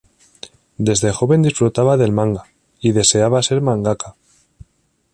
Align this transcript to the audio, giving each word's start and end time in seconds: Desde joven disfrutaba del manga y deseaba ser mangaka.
Desde 0.79 1.11
joven 1.11 1.43
disfrutaba 1.43 1.95
del 1.95 2.11
manga 2.11 2.45
y 2.79 2.91
deseaba 2.91 3.43
ser 3.43 3.61
mangaka. 3.61 4.15